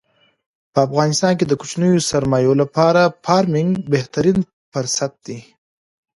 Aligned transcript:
په 0.73 0.79
افغانستان 0.87 1.33
کې 1.39 1.45
د 1.47 1.53
کوچنیو 1.61 2.05
سرمایو 2.11 2.53
لپاره 2.61 3.01
فارمنګ 3.23 3.69
بهترین 3.93 4.37
پرست 4.71 5.13
دی. 5.27 5.39